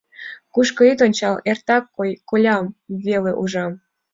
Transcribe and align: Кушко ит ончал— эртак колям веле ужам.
Кушко 0.53 0.81
ит 0.91 0.99
ончал— 1.05 1.35
эртак 1.49 1.83
колям 2.29 2.65
веле 3.05 3.31
ужам. 3.41 3.71